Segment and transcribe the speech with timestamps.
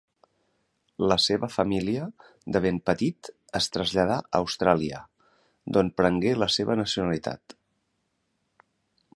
[1.09, 2.07] La seva família
[2.55, 3.29] de ben petit
[3.61, 5.05] es traslladà a Austràlia,
[5.77, 7.59] d'on prengué la seva nacionalitat.